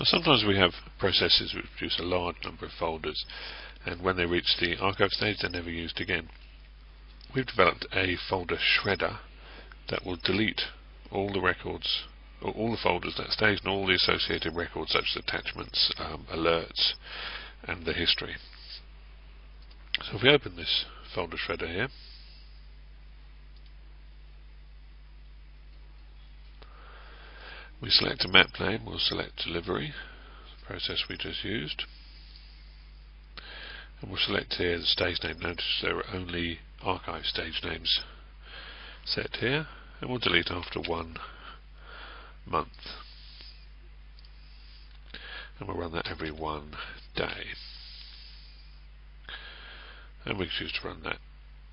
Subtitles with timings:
[0.00, 3.22] Now sometimes we have processes which produce a large number of folders
[3.84, 6.30] and when they reach the archive stage they're never used again.
[7.34, 9.18] We've developed a folder shredder
[9.90, 10.62] that will delete
[11.10, 12.04] all the records
[12.40, 16.26] or all the folders that stage and all the associated records such as attachments, um,
[16.32, 16.94] alerts
[17.64, 18.36] and the history.
[20.00, 21.88] So if we open this folder shredder here
[27.80, 29.92] we select a map name, we'll select delivery,
[30.60, 31.84] the process we just used.
[34.00, 35.38] And we'll select here the stage name.
[35.40, 38.00] Notice there are only archive stage names
[39.04, 39.66] set here
[40.00, 41.16] and we'll delete after one
[42.46, 42.68] month.
[45.58, 46.72] And we'll run that every one
[47.14, 47.44] day.
[50.24, 51.18] And we can choose to run that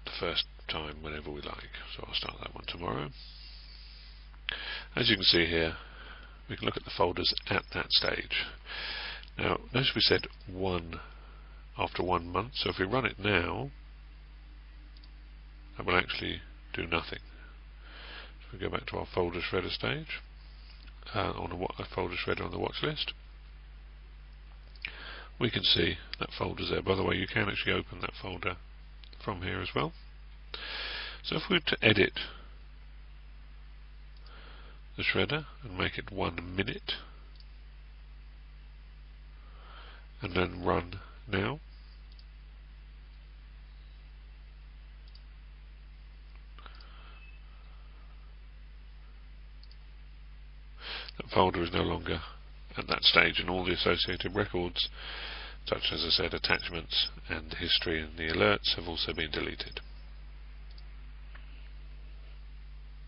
[0.05, 1.71] the first time whenever we like.
[1.95, 3.09] So I'll start that one tomorrow.
[4.95, 5.75] As you can see here
[6.49, 8.45] we can look at the folders at that stage
[9.37, 10.99] now notice we said one
[11.77, 13.69] after one month so if we run it now
[15.77, 16.41] that will actually
[16.73, 17.19] do nothing
[18.41, 20.21] so we go back to our folder shredder stage
[21.15, 23.13] uh, on a, folder shredder on the watch list
[25.39, 26.81] we can see that folder's there.
[26.81, 28.57] By the way, you can actually open that folder
[29.23, 29.93] from here as well.
[31.23, 32.13] So if we were to edit
[34.97, 36.93] the shredder and make it one minute
[40.21, 40.99] and then run
[41.31, 41.59] now
[51.17, 52.19] that folder is no longer
[52.75, 54.89] at that stage and all the associated records
[55.67, 59.81] such as I said attachments and history and the alerts have also been deleted.